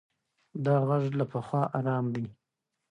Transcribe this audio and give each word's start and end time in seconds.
دا 0.65 0.75
غږ 0.87 1.03
له 1.19 1.25
پخوا 1.31 1.61
ارام 1.77 2.05
دی. 2.15 2.25